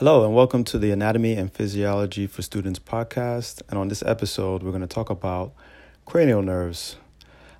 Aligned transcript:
Hello, 0.00 0.24
and 0.24 0.34
welcome 0.34 0.64
to 0.64 0.78
the 0.78 0.92
Anatomy 0.92 1.34
and 1.34 1.52
Physiology 1.52 2.26
for 2.26 2.40
Students 2.40 2.78
podcast. 2.78 3.60
And 3.68 3.78
on 3.78 3.88
this 3.88 4.02
episode, 4.02 4.62
we're 4.62 4.70
going 4.70 4.80
to 4.80 4.86
talk 4.86 5.10
about 5.10 5.52
cranial 6.06 6.40
nerves, 6.40 6.96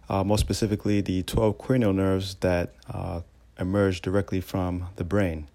uh, 0.08 0.24
more 0.24 0.38
specifically, 0.38 1.02
the 1.02 1.22
12 1.22 1.58
cranial 1.58 1.92
nerves 1.92 2.36
that 2.36 2.72
uh, 2.88 3.20
emerge 3.58 4.00
directly 4.00 4.40
from 4.40 4.86
the 4.96 5.04
brain. 5.04 5.48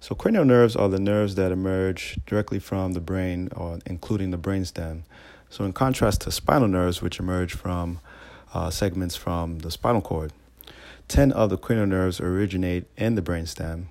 So, 0.00 0.14
cranial 0.14 0.44
nerves 0.44 0.76
are 0.76 0.90
the 0.90 1.00
nerves 1.00 1.34
that 1.36 1.50
emerge 1.50 2.18
directly 2.26 2.58
from 2.58 2.92
the 2.92 3.00
brain, 3.00 3.48
or 3.56 3.78
including 3.86 4.30
the 4.30 4.36
brainstem. 4.36 5.04
So, 5.48 5.64
in 5.64 5.72
contrast 5.72 6.20
to 6.20 6.30
spinal 6.30 6.68
nerves, 6.68 7.00
which 7.00 7.18
emerge 7.18 7.54
from 7.54 8.00
uh, 8.52 8.68
segments 8.68 9.16
from 9.16 9.60
the 9.60 9.70
spinal 9.70 10.02
cord, 10.02 10.34
10 11.08 11.32
of 11.32 11.48
the 11.48 11.56
cranial 11.56 11.86
nerves 11.86 12.20
originate 12.20 12.84
in 12.98 13.14
the 13.14 13.22
brainstem, 13.22 13.86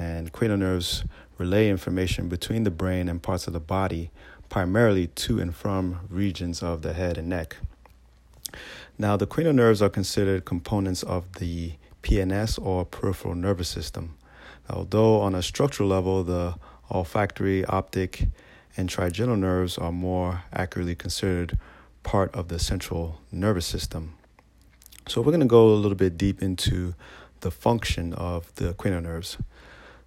and 0.00 0.32
cranial 0.32 0.56
nerves 0.56 1.04
relay 1.36 1.68
information 1.68 2.26
between 2.28 2.64
the 2.64 2.70
brain 2.70 3.06
and 3.06 3.22
parts 3.22 3.46
of 3.46 3.52
the 3.52 3.60
body, 3.60 4.10
primarily 4.48 5.08
to 5.08 5.38
and 5.38 5.54
from 5.54 6.00
regions 6.08 6.62
of 6.62 6.80
the 6.80 6.94
head 6.94 7.18
and 7.18 7.28
neck. 7.28 7.56
Now, 8.98 9.18
the 9.18 9.26
cranial 9.26 9.52
nerves 9.52 9.82
are 9.82 9.90
considered 9.90 10.46
components 10.46 11.02
of 11.02 11.30
the 11.34 11.74
PNS 12.02 12.58
or 12.64 12.86
peripheral 12.86 13.34
nervous 13.34 13.68
system. 13.68 14.16
Although, 14.70 15.20
on 15.20 15.34
a 15.34 15.42
structural 15.42 15.90
level, 15.90 16.24
the 16.24 16.54
olfactory, 16.90 17.64
optic, 17.66 18.28
and 18.78 18.88
trigeminal 18.88 19.36
nerves 19.36 19.76
are 19.76 19.92
more 19.92 20.44
accurately 20.50 20.94
considered 20.94 21.58
part 22.04 22.34
of 22.34 22.48
the 22.48 22.58
central 22.58 23.20
nervous 23.30 23.66
system. 23.66 24.14
So, 25.08 25.20
we're 25.20 25.32
going 25.32 25.40
to 25.40 25.46
go 25.46 25.68
a 25.68 25.76
little 25.76 25.96
bit 25.96 26.16
deep 26.16 26.42
into 26.42 26.94
the 27.40 27.50
function 27.50 28.14
of 28.14 28.54
the 28.54 28.72
cranial 28.74 29.02
nerves. 29.02 29.36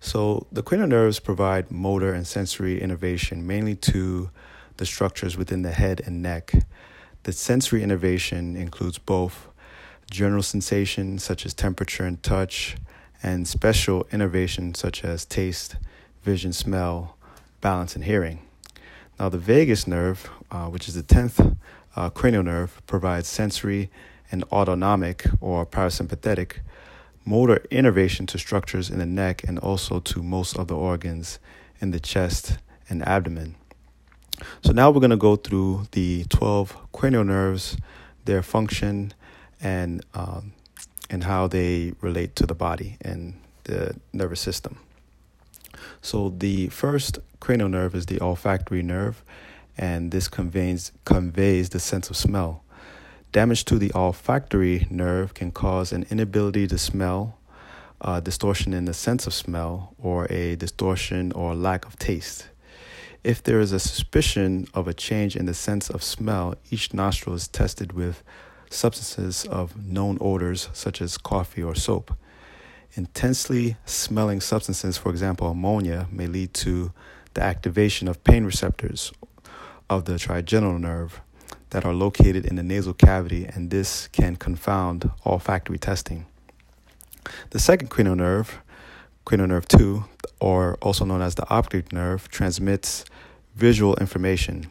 So, 0.04 0.48
the 0.52 0.62
cranial 0.64 0.90
nerves 0.90 1.22
provide 1.22 1.72
motor 1.72 2.14
and 2.14 2.28
sensory 2.28 2.82
innervation 2.82 3.48
mainly 3.48 3.74
to 3.76 4.32
the 4.76 4.86
structures 4.86 5.38
within 5.38 5.62
the 5.62 5.72
head 5.72 6.02
and 6.06 6.22
neck. 6.22 6.52
The 7.24 7.32
sensory 7.32 7.82
innervation 7.82 8.58
includes 8.58 8.98
both 8.98 9.48
general 10.12 10.44
sensation, 10.44 11.20
such 11.20 11.46
as 11.46 11.54
temperature 11.54 12.04
and 12.04 12.22
touch, 12.22 12.76
and 13.24 13.48
special 13.48 14.06
innervation, 14.12 14.76
such 14.76 15.06
as 15.06 15.24
taste, 15.24 15.78
vision, 16.22 16.52
smell, 16.52 17.16
balance, 17.62 17.96
and 17.96 18.04
hearing. 18.04 18.42
Now, 19.18 19.30
the 19.30 19.38
vagus 19.38 19.88
nerve, 19.88 20.30
uh, 20.52 20.66
which 20.66 20.90
is 20.90 20.96
the 20.96 21.04
10th 21.04 21.56
uh, 21.96 22.10
cranial 22.10 22.44
nerve, 22.44 22.82
provides 22.88 23.30
sensory 23.30 23.90
and 24.30 24.44
autonomic 24.52 25.24
or 25.40 25.66
parasympathetic 25.66 26.58
motor 27.26 27.64
innervation 27.72 28.26
to 28.28 28.38
structures 28.38 28.90
in 28.90 29.00
the 29.00 29.06
neck 29.06 29.44
and 29.44 29.60
also 29.60 30.00
to 30.00 30.22
most 30.22 30.58
of 30.58 30.68
the 30.68 30.76
organs 30.76 31.40
in 31.80 31.92
the 31.92 32.00
chest 32.00 32.58
and 32.90 33.08
abdomen. 33.08 33.56
So 34.64 34.74
now 34.74 34.90
we're 34.90 35.00
going 35.00 35.12
to 35.12 35.18
go 35.18 35.36
through 35.36 35.88
the 35.92 36.26
12 36.30 36.92
cranial 36.92 37.24
nerves, 37.24 37.78
their 38.26 38.42
function, 38.42 39.14
and 39.62 40.04
um, 40.14 40.54
and 41.10 41.24
how 41.24 41.48
they 41.48 41.94
relate 42.02 42.36
to 42.38 42.46
the 42.46 42.56
body 42.56 42.98
and 43.02 43.36
the 43.66 43.96
nervous 44.12 44.42
system. 44.42 44.80
So 46.02 46.30
the 46.30 46.68
first 46.70 47.20
cranial 47.40 47.70
nerve 47.70 47.96
is 47.96 48.08
the 48.08 48.20
olfactory 48.20 48.82
nerve, 48.82 49.24
and 49.78 50.12
this 50.12 50.28
conveys 50.28 50.92
conveys 51.06 51.70
the 51.70 51.80
sense 51.80 52.10
of 52.10 52.18
smell. 52.18 52.63
Damage 53.34 53.66
to 53.66 53.80
the 53.80 53.92
olfactory 53.96 54.86
nerve 54.92 55.34
can 55.34 55.52
cause 55.52 55.92
an 55.92 56.06
inability 56.12 56.68
to 56.68 56.78
smell, 56.78 57.40
a 58.00 58.22
distortion 58.22 58.76
in 58.76 58.86
the 58.86 58.94
sense 58.94 59.26
of 59.26 59.34
smell, 59.34 59.96
or 59.98 60.32
a 60.32 60.56
distortion 60.56 61.32
or 61.32 61.56
lack 61.56 61.84
of 61.88 61.98
taste. 61.98 62.50
If 63.24 63.42
there 63.42 63.60
is 63.60 63.72
a 63.72 63.80
suspicion 63.80 64.68
of 64.76 64.88
a 64.88 64.94
change 64.94 65.36
in 65.36 65.48
the 65.48 65.56
sense 65.56 65.90
of 65.90 66.04
smell, 66.04 66.54
each 66.70 66.94
nostril 66.94 67.34
is 67.36 67.48
tested 67.48 67.94
with 67.94 68.22
substances 68.70 69.46
of 69.46 69.84
known 69.84 70.20
odors, 70.22 70.70
such 70.72 71.02
as 71.02 71.18
coffee 71.18 71.64
or 71.64 71.74
soap. 71.74 72.16
Intensely 72.94 73.78
smelling 73.84 74.42
substances, 74.42 74.96
for 74.96 75.10
example, 75.10 75.48
ammonia, 75.48 76.08
may 76.12 76.28
lead 76.28 76.54
to 76.54 76.94
the 77.34 77.42
activation 77.42 78.08
of 78.08 78.24
pain 78.24 78.46
receptors 78.46 79.12
of 79.90 80.06
the 80.06 80.20
trigeminal 80.20 80.78
nerve 80.78 81.20
that 81.74 81.86
are 81.86 81.94
located 81.94 82.46
in 82.46 82.56
the 82.56 82.62
nasal 82.62 82.94
cavity, 82.94 83.46
and 83.46 83.72
this 83.72 84.08
can 84.10 84.36
confound 84.36 85.10
olfactory 85.26 85.80
testing. 85.80 86.28
The 87.50 87.58
second 87.58 87.88
cranial 87.90 88.16
nerve, 88.16 88.62
cranial 89.26 89.48
nerve 89.48 89.68
2, 89.68 90.06
or 90.40 90.78
also 90.84 91.04
known 91.04 91.24
as 91.24 91.34
the 91.34 91.50
optic 91.50 91.92
nerve, 91.92 92.30
transmits 92.30 93.06
visual 93.56 93.96
information. 93.96 94.68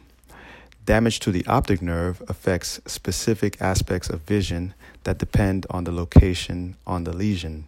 Damage 0.85 1.19
to 1.19 1.31
the 1.31 1.45
optic 1.45 1.81
nerve 1.81 2.23
affects 2.29 2.79
specific 2.85 3.61
aspects 3.61 4.09
of 4.09 4.21
vision 4.21 4.73
that 5.03 5.17
depend 5.17 5.65
on 5.69 5.83
the 5.83 5.91
location 5.91 6.77
on 6.87 7.03
the 7.03 7.11
lesion. 7.11 7.67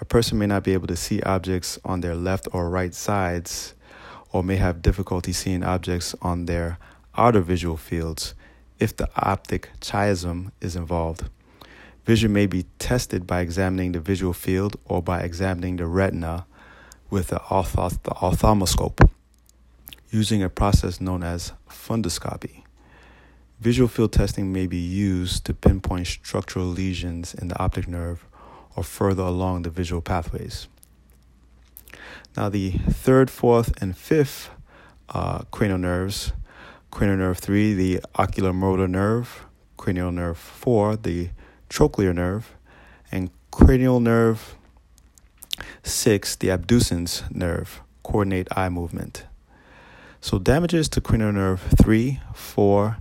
A 0.00 0.06
person 0.06 0.38
may 0.38 0.46
not 0.46 0.64
be 0.64 0.72
able 0.72 0.86
to 0.86 0.96
see 0.96 1.20
objects 1.22 1.78
on 1.84 2.00
their 2.00 2.14
left 2.14 2.48
or 2.52 2.70
right 2.70 2.94
sides, 2.94 3.74
or 4.32 4.42
may 4.42 4.56
have 4.56 4.80
difficulty 4.80 5.34
seeing 5.34 5.62
objects 5.62 6.14
on 6.22 6.46
their 6.46 6.78
outer 7.18 7.40
visual 7.40 7.76
fields 7.76 8.34
if 8.78 8.96
the 8.96 9.08
optic 9.16 9.70
chiasm 9.80 10.52
is 10.60 10.76
involved. 10.76 11.28
Vision 12.04 12.32
may 12.32 12.46
be 12.46 12.66
tested 12.78 13.26
by 13.26 13.40
examining 13.40 13.92
the 13.92 14.00
visual 14.00 14.32
field 14.32 14.76
or 14.84 15.02
by 15.02 15.20
examining 15.20 15.76
the 15.76 15.86
retina 15.86 16.46
with 17.10 17.28
the 17.28 17.40
ophthalmoscope 17.40 19.10
using 20.10 20.42
a 20.42 20.48
process 20.48 21.00
known 21.00 21.22
as 21.22 21.52
fundoscopy. 21.68 22.62
Visual 23.60 23.88
field 23.88 24.12
testing 24.12 24.52
may 24.52 24.66
be 24.66 24.76
used 24.76 25.44
to 25.46 25.54
pinpoint 25.54 26.06
structural 26.06 26.66
lesions 26.66 27.34
in 27.34 27.48
the 27.48 27.58
optic 27.58 27.88
nerve 27.88 28.24
or 28.76 28.84
further 28.84 29.22
along 29.22 29.62
the 29.62 29.70
visual 29.70 30.02
pathways. 30.02 30.68
Now, 32.36 32.50
the 32.50 32.72
third, 32.72 33.30
fourth, 33.30 33.72
and 33.82 33.96
fifth 33.96 34.50
uh, 35.08 35.40
cranial 35.50 35.78
nerves 35.78 36.32
cranial 36.96 37.18
nerve 37.18 37.36
3, 37.36 37.74
the 37.74 38.00
oculomotor 38.14 38.88
nerve, 38.88 39.44
cranial 39.76 40.10
nerve 40.10 40.38
4, 40.38 40.96
the 40.96 41.28
trochlear 41.68 42.14
nerve, 42.14 42.56
and 43.12 43.28
cranial 43.50 44.00
nerve 44.00 44.54
6, 45.82 46.36
the 46.36 46.48
abducens 46.48 47.30
nerve, 47.30 47.82
coordinate 48.02 48.48
eye 48.56 48.70
movement. 48.70 49.26
So, 50.22 50.38
damages 50.38 50.88
to 50.88 51.02
cranial 51.02 51.32
nerve 51.32 51.60
3, 51.82 52.18
4, 52.32 52.96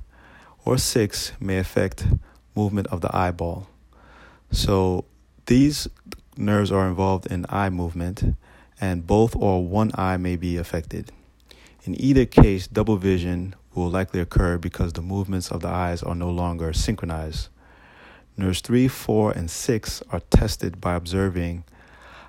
or 0.66 0.78
6 0.78 1.32
may 1.40 1.58
affect 1.58 2.06
movement 2.54 2.88
of 2.88 3.00
the 3.00 3.16
eyeball. 3.16 3.70
So, 4.52 5.06
these 5.46 5.88
nerves 6.36 6.70
are 6.70 6.90
involved 6.90 7.28
in 7.28 7.46
eye 7.48 7.70
movement, 7.70 8.36
and 8.82 9.08
both 9.08 9.38
or 9.38 9.66
one 9.66 9.92
eye 9.96 10.18
may 10.18 10.36
be 10.36 10.58
affected. 10.58 11.14
In 11.86 11.96
either 12.02 12.26
case, 12.26 12.68
double 12.68 12.98
vision 12.98 13.56
will 13.76 13.90
likely 13.90 14.20
occur 14.20 14.58
because 14.58 14.94
the 14.94 15.02
movements 15.02 15.52
of 15.52 15.62
the 15.62 15.68
eyes 15.68 16.02
are 16.02 16.16
no 16.16 16.30
longer 16.30 16.74
synchronized. 16.74 17.50
Nerves 18.38 18.62
3, 18.62 18.88
4, 18.88 19.32
and 19.32 19.50
6 19.50 20.04
are 20.12 20.20
tested 20.30 20.82
by 20.82 20.96
observing 20.96 21.64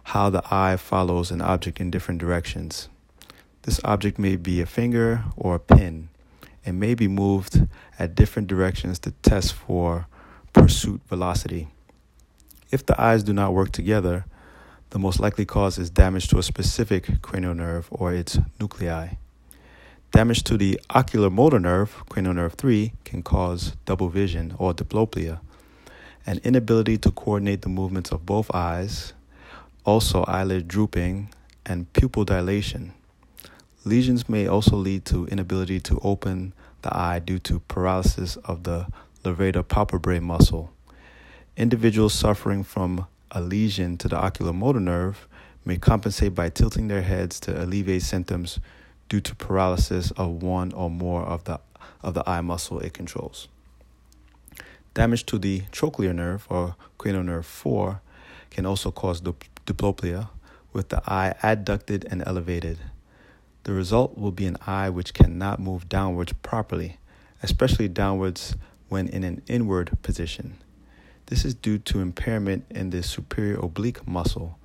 how 0.04 0.30
the 0.30 0.42
eye 0.50 0.76
follows 0.76 1.30
an 1.30 1.40
object 1.40 1.80
in 1.80 1.90
different 1.90 2.20
directions. 2.20 2.88
This 3.62 3.80
object 3.82 4.18
may 4.18 4.36
be 4.36 4.60
a 4.60 4.66
finger 4.66 5.24
or 5.36 5.56
a 5.56 5.60
pin 5.60 6.08
and 6.64 6.78
may 6.78 6.94
be 6.94 7.08
moved 7.08 7.66
at 7.98 8.14
different 8.14 8.48
directions 8.48 8.98
to 9.00 9.10
test 9.22 9.52
for 9.52 10.06
pursuit 10.52 11.00
velocity. 11.08 11.68
If 12.70 12.86
the 12.86 13.00
eyes 13.00 13.22
do 13.22 13.32
not 13.32 13.52
work 13.52 13.72
together, 13.72 14.26
the 14.90 14.98
most 14.98 15.18
likely 15.18 15.44
cause 15.44 15.78
is 15.78 15.90
damage 15.90 16.28
to 16.28 16.38
a 16.38 16.42
specific 16.42 17.20
cranial 17.22 17.54
nerve 17.54 17.88
or 17.90 18.14
its 18.14 18.38
nuclei. 18.60 19.16
Damage 20.16 20.44
to 20.44 20.56
the 20.56 20.80
oculomotor 20.88 21.60
nerve, 21.60 22.02
cranial 22.08 22.32
nerve 22.32 22.54
3, 22.54 22.90
can 23.04 23.22
cause 23.22 23.76
double 23.84 24.08
vision 24.08 24.54
or 24.58 24.72
diplopia, 24.72 25.40
an 26.24 26.40
inability 26.42 26.96
to 26.96 27.10
coordinate 27.10 27.60
the 27.60 27.68
movements 27.68 28.10
of 28.10 28.24
both 28.24 28.50
eyes, 28.54 29.12
also 29.84 30.24
eyelid 30.24 30.68
drooping, 30.68 31.28
and 31.66 31.92
pupil 31.92 32.24
dilation. 32.24 32.94
Lesions 33.84 34.26
may 34.26 34.46
also 34.46 34.74
lead 34.74 35.04
to 35.04 35.26
inability 35.26 35.80
to 35.80 36.00
open 36.02 36.54
the 36.80 36.96
eye 36.96 37.18
due 37.18 37.38
to 37.40 37.60
paralysis 37.68 38.36
of 38.36 38.62
the 38.62 38.86
levator 39.22 39.62
palpebrae 39.62 40.22
muscle. 40.22 40.72
Individuals 41.58 42.14
suffering 42.14 42.64
from 42.64 43.06
a 43.32 43.42
lesion 43.42 43.98
to 43.98 44.08
the 44.08 44.16
oculomotor 44.16 44.80
nerve 44.80 45.28
may 45.66 45.76
compensate 45.76 46.34
by 46.34 46.48
tilting 46.48 46.88
their 46.88 47.02
heads 47.02 47.38
to 47.38 47.62
alleviate 47.62 48.00
symptoms 48.00 48.60
due 49.08 49.20
to 49.20 49.35
paralysis 49.35 50.11
of 50.12 50.43
one 50.43 50.73
or 50.73 50.91
more 50.91 51.23
of 51.23 51.44
the, 51.44 51.61
of 52.03 52.14
the 52.14 52.29
eye 52.29 52.41
muscle 52.41 52.79
it 52.81 52.93
controls. 52.94 53.49
Damage 54.94 55.26
to 55.26 55.38
the 55.38 55.61
trochlear 55.73 56.14
nerve 56.14 56.47
or 56.49 56.75
cranial 56.99 57.23
nerve 57.23 57.47
4 57.47 58.00
can 58.50 58.64
also 58.64 58.91
cause 58.91 59.20
diplopia 59.20 60.31
with 60.73 60.88
the 60.88 61.03
eye 61.06 61.35
adducted 61.43 62.05
and 62.11 62.23
elevated. 62.26 62.79
The 63.64 63.73
result 63.73 64.17
will 64.17 64.31
be 64.31 64.47
an 64.47 64.56
eye 64.67 64.88
which 64.91 65.12
cannot 65.12 65.61
move 65.61 65.88
downwards 65.88 66.32
properly, 66.35 66.99
especially 67.43 67.88
downwards 67.88 68.56
when 68.88 69.09
in 69.09 69.25
an 69.25 69.43
inward 69.49 69.99
position. 70.02 70.59
This 71.26 71.44
is 71.44 71.55
due 71.55 71.79
to 71.79 72.00
impairment 72.00 72.67
in 72.70 72.91
the 72.91 73.02
superior 73.02 73.59
oblique 73.59 74.06
muscle, 74.06 74.59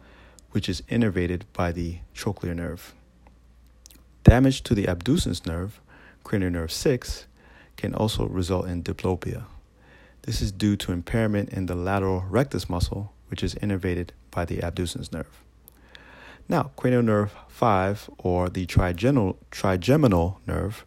which 0.52 0.70
is 0.70 0.82
innervated 0.82 1.42
by 1.54 1.72
the 1.72 1.98
trochlear 2.14 2.56
nerve. 2.56 2.94
Damage 4.31 4.63
to 4.63 4.74
the 4.74 4.86
abducens 4.86 5.45
nerve, 5.45 5.81
cranial 6.24 6.51
nerve 6.51 6.72
6, 6.72 7.25
can 7.75 7.94
also 7.94 8.28
result 8.28 8.66
in 8.66 8.81
diplopia. 8.81 9.44
This 10.22 10.42
is 10.42 10.54
due 10.54 10.78
to 10.78 10.94
impairment 10.94 11.50
in 11.50 11.66
the 11.66 11.75
lateral 11.75 12.24
rectus 12.30 12.69
muscle, 12.69 13.12
which 13.28 13.44
is 13.44 13.56
innervated 13.56 14.12
by 14.31 14.45
the 14.45 14.60
abducens 14.60 15.12
nerve. 15.12 15.42
Now, 16.48 16.72
cranial 16.78 17.04
nerve 17.04 17.36
5, 17.50 18.10
or 18.19 18.48
the 18.48 18.66
trigeminal, 18.66 19.38
trigeminal 19.51 20.39
nerve, 20.48 20.86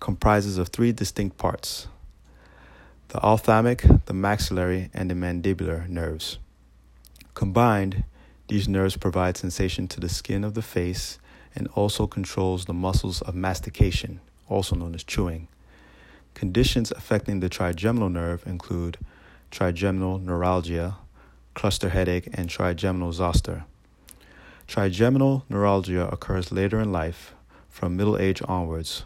comprises 0.00 0.56
of 0.56 0.68
three 0.68 0.92
distinct 0.92 1.36
parts 1.36 1.86
the 3.08 3.20
ophthalmic, 3.20 3.84
the 4.06 4.14
maxillary, 4.14 4.88
and 4.94 5.10
the 5.10 5.14
mandibular 5.14 5.86
nerves. 5.86 6.38
Combined, 7.34 8.04
these 8.48 8.66
nerves 8.66 8.96
provide 8.96 9.36
sensation 9.36 9.86
to 9.88 10.00
the 10.00 10.08
skin 10.08 10.44
of 10.44 10.54
the 10.54 10.62
face 10.62 11.18
and 11.54 11.68
also 11.74 12.06
controls 12.06 12.64
the 12.64 12.74
muscles 12.74 13.22
of 13.22 13.34
mastication, 13.34 14.20
also 14.48 14.76
known 14.76 14.94
as 14.94 15.04
chewing. 15.04 15.48
Conditions 16.34 16.90
affecting 16.92 17.40
the 17.40 17.48
trigeminal 17.48 18.08
nerve 18.08 18.46
include 18.46 18.98
trigeminal 19.50 20.18
neuralgia, 20.18 20.96
cluster 21.54 21.88
headache, 21.88 22.28
and 22.32 22.48
trigeminal 22.48 23.12
zoster. 23.12 23.64
Trigeminal 24.68 25.44
neuralgia 25.48 26.06
occurs 26.08 26.52
later 26.52 26.80
in 26.80 26.92
life, 26.92 27.34
from 27.68 27.96
middle 27.96 28.16
age 28.16 28.40
onwards, 28.46 29.04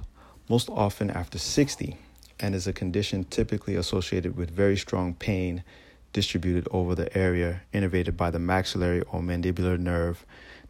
most 0.49 0.69
often 0.69 1.11
after 1.11 1.39
60, 1.39 1.97
and 2.39 2.55
is 2.55 2.67
a 2.67 2.73
condition 2.73 3.25
typically 3.25 3.75
associated 3.75 4.37
with 4.37 4.51
very 4.51 4.77
strong 4.77 5.15
pain 5.15 5.65
distributed 6.13 6.69
over 6.71 6.95
the 6.95 7.17
area 7.17 7.63
innervated 7.73 8.17
by 8.17 8.31
the 8.31 8.39
maxillary 8.39 9.01
or 9.11 9.21
mandibular 9.21 9.79
nerve 9.79 10.25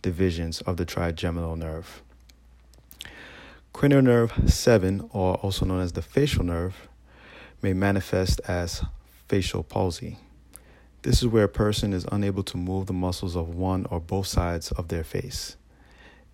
divisions 0.05 0.61
of 0.61 0.77
the 0.77 0.85
trigeminal 0.85 1.57
nerve. 1.57 2.03
Cranial 3.73 4.03
nerve 4.03 4.33
7, 4.47 5.09
or 5.15 5.37
also 5.37 5.65
known 5.65 5.81
as 5.81 5.93
the 5.93 6.03
facial 6.03 6.45
nerve, 6.45 6.89
may 7.63 7.73
manifest 7.73 8.39
as 8.47 8.85
facial 9.27 9.63
palsy. 9.63 10.19
This 11.01 11.23
is 11.23 11.29
where 11.29 11.45
a 11.45 11.49
person 11.49 11.95
is 11.95 12.07
unable 12.13 12.43
to 12.43 12.59
move 12.59 12.85
the 12.85 12.93
muscles 12.93 13.35
of 13.35 13.55
one 13.55 13.87
or 13.87 13.99
both 13.99 14.27
sides 14.27 14.71
of 14.73 14.89
their 14.89 15.05
face. 15.05 15.57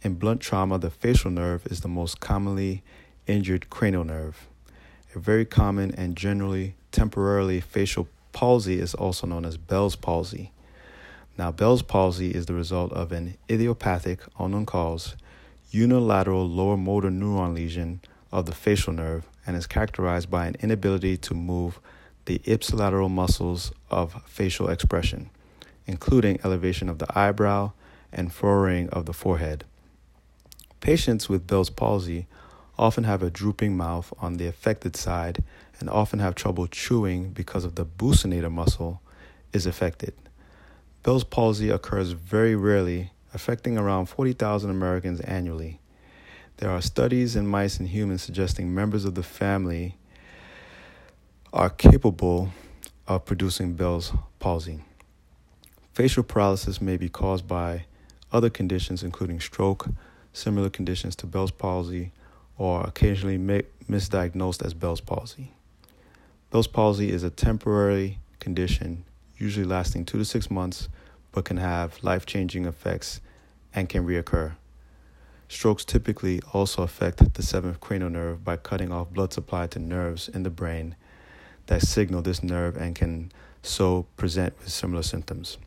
In 0.03 0.15
blunt 0.15 0.41
trauma, 0.41 0.77
the 0.81 0.91
facial 0.91 1.31
nerve 1.31 1.65
is 1.69 1.83
the 1.83 1.89
most 1.89 2.19
commonly 2.19 2.83
injured 3.29 3.71
cranial 3.71 4.05
nerve. 4.05 4.49
A 5.15 5.21
very 5.21 5.45
common 5.45 5.95
and 5.95 6.17
generally 6.17 6.75
temporarily 6.91 7.61
facial 7.61 8.09
palsy 8.33 8.81
is 8.81 8.95
also 8.95 9.29
known 9.29 9.45
as 9.45 9.57
Bell's 9.57 9.95
palsy. 9.95 10.51
Now, 11.39 11.51
Bell's 11.51 11.83
palsy 11.83 12.31
is 12.31 12.47
the 12.47 12.55
result 12.55 12.93
of 12.93 13.13
an 13.13 13.37
idiopathic, 13.49 14.21
unknown 14.39 14.67
cause, 14.67 15.17
unilateral 15.71 16.49
lower 16.49 16.77
motor 16.77 17.11
neuron 17.11 17.55
lesion 17.55 18.01
of 18.33 18.47
the 18.47 18.53
facial 18.53 18.93
nerve 18.93 19.27
and 19.47 19.57
is 19.57 19.67
characterized 19.67 20.31
by 20.31 20.47
an 20.47 20.57
inability 20.61 21.17
to 21.17 21.35
move 21.35 21.81
the 22.27 22.41
ipsilateral 22.41 23.11
muscles 23.11 23.73
of 23.91 24.23
facial 24.27 24.69
expression, 24.69 25.31
including 25.87 26.39
elevation 26.45 26.89
of 26.89 26.99
the 26.99 27.19
eyebrow 27.19 27.73
and 28.13 28.33
furrowing 28.33 28.89
of 28.91 29.07
the 29.07 29.13
forehead. 29.13 29.65
Patients 30.81 31.29
with 31.29 31.47
Bell's 31.47 31.71
palsy 31.71 32.27
often 32.79 33.05
have 33.05 33.23
a 33.23 33.31
drooping 33.31 33.77
mouth 33.77 34.13
on 34.19 34.37
the 34.37 34.47
affected 34.47 34.97
side 34.97 35.43
and 35.79 35.89
often 35.91 36.19
have 36.19 36.35
trouble 36.35 36.67
chewing 36.67 37.31
because 37.31 37.65
of 37.65 37.75
the 37.75 37.85
buccinator 37.85 38.51
muscle 38.51 39.01
is 39.53 39.67
affected. 39.67 40.15
Bell's 41.03 41.25
palsy 41.25 41.71
occurs 41.71 42.13
very 42.13 42.55
rarely 42.55 43.13
affecting 43.33 43.79
around 43.79 44.07
40,000 44.07 44.69
Americans 44.69 45.21
annually. 45.21 45.81
There 46.59 46.71
are 46.71 46.83
studies 46.83 47.37
in 47.37 47.47
mice 47.47 47.79
and 47.79 47.89
humans 47.89 48.23
suggesting 48.23 48.75
members 48.75 49.07
of 49.07 49.15
the 49.15 49.23
family 49.23 49.97
are 51.55 51.71
capable 51.71 52.51
of 53.09 53.25
producing 53.25 53.75
Bell's 53.75 54.13
palsy. 54.39 54.81
Facial 55.95 56.23
paralysis 56.23 56.83
may 56.83 56.99
be 56.99 57.09
caused 57.09 57.49
by 57.49 57.87
other 58.31 58.51
conditions, 58.51 59.03
including 59.03 59.41
stroke, 59.41 59.89
similar 60.35 60.69
conditions 60.69 61.17
to 61.17 61.27
Bell's 61.27 61.51
palsy, 61.51 62.13
or 62.59 62.83
occasionally 62.85 63.39
misdiagnosed 63.89 64.65
as 64.65 64.75
Bell's 64.75 65.01
palsy. 65.01 65.53
Bell's 66.51 66.67
palsy 66.67 67.11
is 67.11 67.23
a 67.23 67.31
temporary 67.31 68.19
condition, 68.39 69.05
usually 69.41 69.67
lasting 69.67 70.05
two 70.05 70.19
to 70.19 70.25
six 70.25 70.51
months, 70.51 70.89
but 71.33 71.45
can 71.45 71.57
have 71.57 72.03
life 72.03 72.27
changing 72.27 72.67
effects 72.67 73.21
and 73.75 73.89
can 73.89 74.07
reoccur. 74.07 74.53
Strokes 75.49 75.85
typically 75.85 76.41
also 76.53 76.83
affect 76.83 77.35
the 77.35 77.43
seventh 77.43 77.81
cranial 77.81 78.11
nerve 78.11 78.45
by 78.45 78.57
cutting 78.57 78.93
off 78.93 79.11
blood 79.11 79.33
supply 79.33 79.67
to 79.69 79.79
nerves 79.79 80.29
in 80.29 80.45
the 80.45 80.51
brain 80.51 80.95
that 81.67 81.83
signal 81.83 82.23
this 82.23 82.43
nerve 82.43 82.77
and 82.77 82.95
can 82.95 83.33
so 83.63 84.07
present 84.17 84.57
with 84.59 84.69
similar 84.69 85.03
symptoms. 85.03 85.59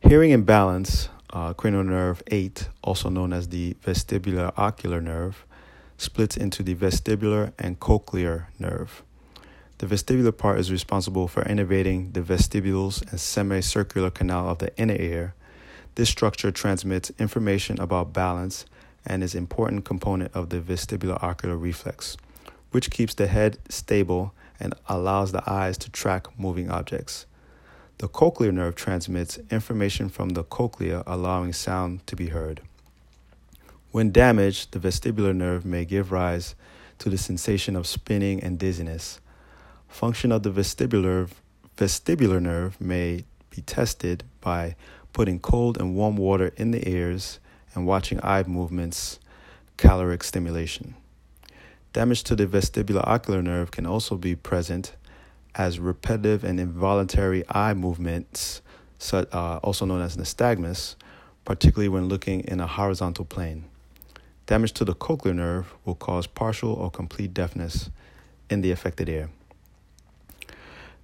Hearing 0.00 0.30
imbalance, 0.30 1.08
uh, 1.32 1.54
cranial 1.54 1.84
nerve 1.84 2.22
8, 2.28 2.68
also 2.82 3.08
known 3.10 3.32
as 3.32 3.48
the 3.48 3.76
vestibulocochlear 3.84 5.02
nerve, 5.02 5.44
splits 5.98 6.36
into 6.36 6.62
the 6.62 6.74
vestibular 6.74 7.52
and 7.58 7.78
cochlear 7.78 8.46
nerve. 8.58 9.02
The 9.80 9.86
vestibular 9.86 10.36
part 10.36 10.58
is 10.58 10.70
responsible 10.70 11.26
for 11.26 11.42
innervating 11.44 12.12
the 12.12 12.20
vestibules 12.20 13.00
and 13.00 13.18
semicircular 13.18 14.10
canal 14.10 14.50
of 14.50 14.58
the 14.58 14.76
inner 14.76 15.00
ear. 15.00 15.32
This 15.94 16.10
structure 16.10 16.50
transmits 16.50 17.10
information 17.18 17.80
about 17.80 18.12
balance 18.12 18.66
and 19.06 19.24
is 19.24 19.32
an 19.32 19.38
important 19.38 19.86
component 19.86 20.34
of 20.34 20.50
the 20.50 20.60
vestibular 20.60 21.18
ocular 21.22 21.56
reflex, 21.56 22.18
which 22.72 22.90
keeps 22.90 23.14
the 23.14 23.26
head 23.26 23.56
stable 23.70 24.34
and 24.60 24.74
allows 24.86 25.32
the 25.32 25.42
eyes 25.50 25.78
to 25.78 25.90
track 25.90 26.26
moving 26.38 26.70
objects. 26.70 27.24
The 27.96 28.08
cochlear 28.08 28.52
nerve 28.52 28.74
transmits 28.74 29.38
information 29.50 30.10
from 30.10 30.30
the 30.30 30.44
cochlea, 30.44 31.02
allowing 31.06 31.54
sound 31.54 32.06
to 32.06 32.14
be 32.14 32.26
heard. 32.26 32.60
When 33.92 34.12
damaged, 34.12 34.72
the 34.72 34.78
vestibular 34.78 35.34
nerve 35.34 35.64
may 35.64 35.86
give 35.86 36.12
rise 36.12 36.54
to 36.98 37.08
the 37.08 37.16
sensation 37.16 37.76
of 37.76 37.86
spinning 37.86 38.42
and 38.42 38.58
dizziness. 38.58 39.20
Function 39.90 40.32
of 40.32 40.44
the 40.44 40.50
vestibular 40.50 41.28
vestibular 41.76 42.40
nerve 42.40 42.80
may 42.80 43.24
be 43.50 43.60
tested 43.62 44.22
by 44.40 44.76
putting 45.12 45.38
cold 45.38 45.76
and 45.78 45.94
warm 45.94 46.16
water 46.16 46.52
in 46.56 46.70
the 46.70 46.88
ears 46.88 47.38
and 47.74 47.86
watching 47.86 48.20
eye 48.22 48.42
movements, 48.44 49.18
caloric 49.76 50.22
stimulation. 50.22 50.94
Damage 51.92 52.22
to 52.22 52.36
the 52.36 52.46
vestibulocochlear 52.46 53.42
nerve 53.42 53.72
can 53.72 53.84
also 53.84 54.16
be 54.16 54.34
present 54.36 54.94
as 55.56 55.80
repetitive 55.80 56.44
and 56.44 56.60
involuntary 56.60 57.44
eye 57.50 57.74
movements, 57.74 58.62
uh, 59.12 59.58
also 59.62 59.84
known 59.84 60.00
as 60.00 60.16
nystagmus, 60.16 60.94
particularly 61.44 61.88
when 61.88 62.08
looking 62.08 62.40
in 62.40 62.60
a 62.60 62.66
horizontal 62.66 63.24
plane. 63.24 63.64
Damage 64.46 64.72
to 64.74 64.84
the 64.84 64.94
cochlear 64.94 65.34
nerve 65.34 65.74
will 65.84 65.96
cause 65.96 66.26
partial 66.26 66.72
or 66.72 66.90
complete 66.90 67.34
deafness 67.34 67.90
in 68.48 68.60
the 68.60 68.70
affected 68.70 69.08
ear. 69.08 69.30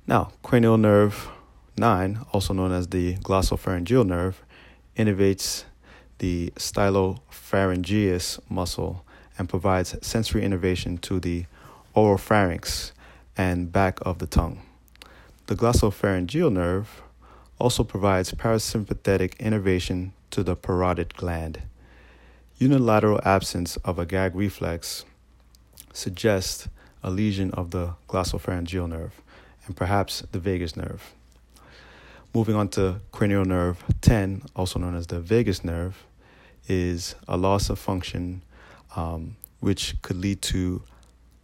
Now, 0.08 0.30
cranial 0.44 0.78
nerve 0.78 1.30
9, 1.76 2.26
also 2.32 2.54
known 2.54 2.70
as 2.70 2.86
the 2.86 3.16
glossopharyngeal 3.16 4.06
nerve, 4.06 4.40
innervates 4.96 5.64
the 6.18 6.52
stylopharyngeus 6.54 8.38
muscle 8.48 9.04
and 9.36 9.48
provides 9.48 9.96
sensory 10.06 10.44
innervation 10.44 10.98
to 10.98 11.18
the 11.18 11.46
oropharynx 11.96 12.92
and 13.36 13.72
back 13.72 13.98
of 14.02 14.20
the 14.20 14.28
tongue. 14.28 14.62
The 15.48 15.56
glossopharyngeal 15.56 16.52
nerve 16.52 17.02
also 17.58 17.82
provides 17.82 18.30
parasympathetic 18.30 19.36
innervation 19.40 20.12
to 20.30 20.44
the 20.44 20.54
parotid 20.54 21.14
gland. 21.14 21.62
Unilateral 22.58 23.20
absence 23.24 23.76
of 23.78 23.98
a 23.98 24.06
gag 24.06 24.36
reflex 24.36 25.04
suggests 25.92 26.68
a 27.02 27.10
lesion 27.10 27.50
of 27.50 27.72
the 27.72 27.94
glossopharyngeal 28.08 28.88
nerve 28.88 29.20
and 29.66 29.76
perhaps 29.76 30.22
the 30.32 30.38
vagus 30.38 30.76
nerve. 30.76 31.14
Moving 32.34 32.54
on 32.54 32.68
to 32.70 33.00
cranial 33.12 33.44
nerve 33.44 33.82
10, 34.02 34.42
also 34.54 34.78
known 34.78 34.94
as 34.94 35.06
the 35.06 35.20
vagus 35.20 35.64
nerve, 35.64 36.04
is 36.68 37.14
a 37.28 37.36
loss 37.36 37.70
of 37.70 37.78
function 37.78 38.42
um, 38.94 39.36
which 39.60 40.00
could 40.02 40.16
lead 40.16 40.42
to 40.42 40.82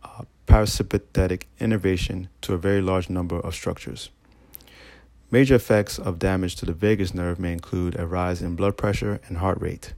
uh, 0.02 0.22
parasympathetic 0.46 1.44
innervation 1.58 2.28
to 2.42 2.54
a 2.54 2.58
very 2.58 2.82
large 2.82 3.08
number 3.08 3.38
of 3.40 3.54
structures. 3.54 4.10
Major 5.30 5.54
effects 5.54 5.98
of 5.98 6.18
damage 6.18 6.56
to 6.56 6.66
the 6.66 6.74
vagus 6.74 7.14
nerve 7.14 7.38
may 7.38 7.52
include 7.52 7.98
a 7.98 8.06
rise 8.06 8.42
in 8.42 8.54
blood 8.54 8.76
pressure 8.76 9.18
and 9.28 9.38
heart 9.38 9.58
rate. 9.60 9.94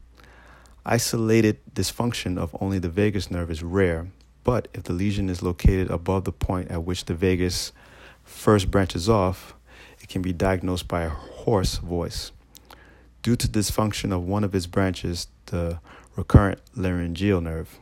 Isolated 0.86 1.58
dysfunction 1.74 2.38
of 2.38 2.54
only 2.60 2.78
the 2.78 2.88
vagus 2.88 3.30
nerve 3.30 3.50
is 3.50 3.62
rare, 3.62 4.06
but 4.44 4.68
if 4.74 4.84
the 4.84 4.92
lesion 4.92 5.28
is 5.28 5.42
located 5.42 5.90
above 5.90 6.24
the 6.24 6.30
point 6.30 6.70
at 6.70 6.84
which 6.84 7.06
the 7.06 7.14
vagus 7.14 7.72
first 8.24 8.70
branches 8.70 9.08
off, 9.08 9.54
it 10.00 10.08
can 10.08 10.22
be 10.22 10.32
diagnosed 10.32 10.88
by 10.88 11.02
a 11.02 11.08
hoarse 11.08 11.76
voice. 11.76 12.32
Due 13.22 13.36
to 13.36 13.48
dysfunction 13.48 14.12
of 14.12 14.24
one 14.24 14.44
of 14.44 14.54
its 14.54 14.66
branches, 14.66 15.28
the 15.46 15.78
recurrent 16.16 16.60
laryngeal 16.74 17.40
nerve. 17.40 17.78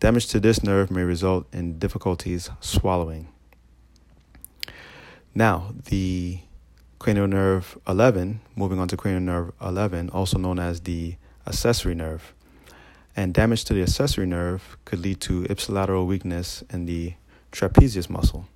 Damage 0.00 0.28
to 0.28 0.40
this 0.40 0.62
nerve 0.62 0.90
may 0.90 1.02
result 1.02 1.46
in 1.52 1.78
difficulties 1.78 2.50
swallowing. 2.60 3.28
Now, 5.34 5.72
the 5.84 6.40
cranial 6.98 7.26
nerve 7.26 7.78
11, 7.86 8.40
moving 8.56 8.78
on 8.78 8.88
to 8.88 8.96
cranial 8.96 9.22
nerve 9.22 9.52
11, 9.60 10.10
also 10.10 10.38
known 10.38 10.58
as 10.58 10.80
the 10.80 11.16
accessory 11.46 11.94
nerve. 11.94 12.34
And 13.14 13.32
damage 13.32 13.64
to 13.66 13.74
the 13.74 13.82
accessory 13.82 14.26
nerve 14.26 14.76
could 14.84 14.98
lead 14.98 15.20
to 15.22 15.44
ipsilateral 15.44 16.06
weakness 16.06 16.62
in 16.70 16.86
the 16.86 17.14
trapezius 17.52 18.10
muscle. 18.10 18.46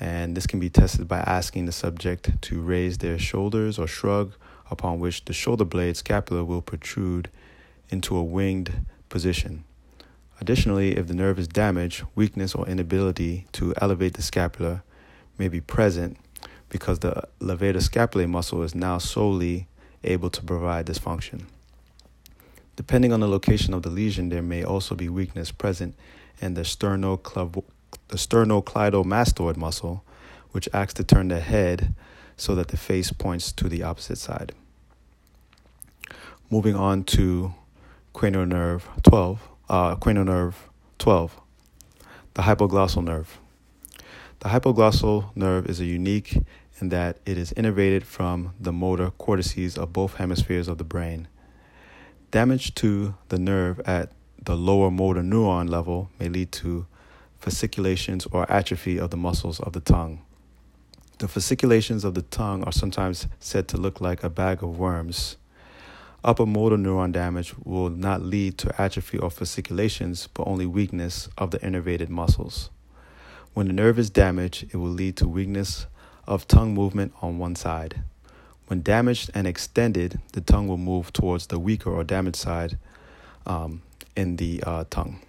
And 0.00 0.34
this 0.34 0.46
can 0.46 0.58
be 0.58 0.70
tested 0.70 1.06
by 1.06 1.18
asking 1.18 1.66
the 1.66 1.72
subject 1.72 2.40
to 2.42 2.60
raise 2.60 2.98
their 2.98 3.18
shoulders 3.18 3.78
or 3.78 3.86
shrug, 3.86 4.32
upon 4.70 4.98
which 4.98 5.26
the 5.26 5.34
shoulder 5.34 5.64
blade 5.64 5.96
scapula 5.96 6.42
will 6.42 6.62
protrude 6.62 7.28
into 7.90 8.16
a 8.16 8.22
winged 8.22 8.86
position. 9.10 9.64
Additionally, 10.40 10.96
if 10.96 11.06
the 11.06 11.14
nerve 11.14 11.38
is 11.38 11.46
damaged, 11.46 12.04
weakness 12.14 12.54
or 12.54 12.66
inability 12.66 13.46
to 13.52 13.74
elevate 13.82 14.14
the 14.14 14.22
scapula 14.22 14.82
may 15.36 15.48
be 15.48 15.60
present 15.60 16.16
because 16.70 17.00
the 17.00 17.28
levator 17.40 17.82
scapulae 17.82 18.28
muscle 18.28 18.62
is 18.62 18.74
now 18.74 18.96
solely 18.96 19.66
able 20.02 20.30
to 20.30 20.42
provide 20.42 20.86
this 20.86 20.98
function. 20.98 21.46
Depending 22.76 23.12
on 23.12 23.20
the 23.20 23.28
location 23.28 23.74
of 23.74 23.82
the 23.82 23.90
lesion, 23.90 24.30
there 24.30 24.40
may 24.40 24.64
also 24.64 24.94
be 24.94 25.10
weakness 25.10 25.52
present 25.52 25.94
in 26.40 26.54
the 28.08 28.16
sternocleidomastoid 28.16 29.56
muscle, 29.56 30.04
which 30.52 30.68
acts 30.72 30.94
to 30.94 31.04
turn 31.04 31.28
the 31.28 31.40
head 31.40 31.94
so 32.36 32.54
that 32.54 32.68
the 32.68 32.76
face 32.76 33.12
points 33.12 33.52
to 33.52 33.68
the 33.68 33.82
opposite 33.82 34.18
side. 34.18 34.52
Moving 36.50 36.74
on 36.74 37.04
to 37.04 37.54
cranial 38.12 38.46
nerve 38.46 38.88
12, 39.02 39.48
uh, 39.68 39.94
cranial 39.96 40.24
nerve 40.24 40.68
12, 40.98 41.40
the 42.34 42.42
hypoglossal 42.42 43.04
nerve. 43.04 43.38
The 44.40 44.48
hypoglossal 44.48 45.36
nerve 45.36 45.66
is 45.66 45.80
a 45.80 45.84
unique 45.84 46.38
in 46.80 46.88
that 46.88 47.18
it 47.26 47.36
is 47.36 47.52
innervated 47.52 48.04
from 48.04 48.54
the 48.58 48.72
motor 48.72 49.10
cortices 49.12 49.76
of 49.76 49.92
both 49.92 50.14
hemispheres 50.14 50.66
of 50.66 50.78
the 50.78 50.84
brain. 50.84 51.28
Damage 52.30 52.74
to 52.76 53.14
the 53.28 53.38
nerve 53.38 53.80
at 53.80 54.12
the 54.42 54.56
lower 54.56 54.90
motor 54.90 55.20
neuron 55.20 55.68
level 55.68 56.10
may 56.18 56.28
lead 56.28 56.50
to 56.52 56.86
fasciculations 57.40 58.26
or 58.26 58.50
atrophy 58.50 58.98
of 58.98 59.10
the 59.10 59.16
muscles 59.16 59.60
of 59.60 59.72
the 59.72 59.80
tongue. 59.80 60.20
The 61.18 61.28
fasciculations 61.28 62.04
of 62.04 62.14
the 62.14 62.22
tongue 62.22 62.64
are 62.64 62.72
sometimes 62.72 63.26
said 63.40 63.68
to 63.68 63.76
look 63.76 64.00
like 64.00 64.22
a 64.22 64.30
bag 64.30 64.62
of 64.62 64.78
worms. 64.78 65.36
Upper 66.22 66.46
motor 66.46 66.76
neuron 66.76 67.12
damage 67.12 67.54
will 67.64 67.90
not 67.90 68.22
lead 68.22 68.58
to 68.58 68.80
atrophy 68.80 69.18
or 69.18 69.30
fasciculations, 69.30 70.28
but 70.32 70.46
only 70.46 70.66
weakness 70.66 71.28
of 71.38 71.50
the 71.50 71.58
innervated 71.58 72.10
muscles. 72.10 72.70
When 73.54 73.66
the 73.66 73.72
nerve 73.72 73.98
is 73.98 74.10
damaged, 74.10 74.64
it 74.72 74.76
will 74.76 74.90
lead 74.90 75.16
to 75.16 75.28
weakness 75.28 75.86
of 76.26 76.46
tongue 76.46 76.74
movement 76.74 77.12
on 77.20 77.38
one 77.38 77.56
side. 77.56 78.02
When 78.66 78.82
damaged 78.82 79.30
and 79.34 79.46
extended, 79.46 80.20
the 80.32 80.40
tongue 80.40 80.68
will 80.68 80.78
move 80.78 81.12
towards 81.12 81.48
the 81.48 81.58
weaker 81.58 81.90
or 81.90 82.04
damaged 82.04 82.36
side 82.36 82.78
um, 83.46 83.82
in 84.14 84.36
the 84.36 84.62
uh, 84.64 84.84
tongue. 84.88 85.20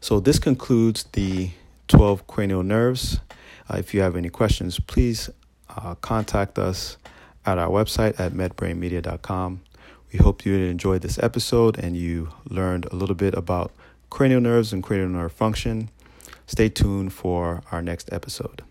So, 0.00 0.20
this 0.20 0.38
concludes 0.38 1.04
the 1.12 1.50
12 1.88 2.26
cranial 2.26 2.62
nerves. 2.62 3.20
Uh, 3.68 3.76
if 3.78 3.94
you 3.94 4.00
have 4.00 4.16
any 4.16 4.28
questions, 4.28 4.78
please 4.78 5.30
uh, 5.68 5.94
contact 5.96 6.58
us 6.58 6.96
at 7.46 7.58
our 7.58 7.68
website 7.68 8.18
at 8.18 8.32
medbrainmedia.com. 8.32 9.60
We 10.12 10.18
hope 10.18 10.46
you 10.46 10.54
enjoyed 10.54 11.02
this 11.02 11.18
episode 11.18 11.78
and 11.78 11.96
you 11.96 12.30
learned 12.48 12.86
a 12.86 12.96
little 12.96 13.16
bit 13.16 13.34
about 13.34 13.72
cranial 14.10 14.40
nerves 14.40 14.72
and 14.72 14.82
cranial 14.82 15.08
nerve 15.08 15.32
function. 15.32 15.90
Stay 16.46 16.68
tuned 16.68 17.12
for 17.12 17.62
our 17.72 17.82
next 17.82 18.12
episode. 18.12 18.62